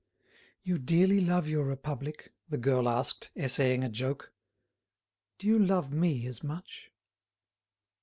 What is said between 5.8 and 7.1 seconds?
me as much?"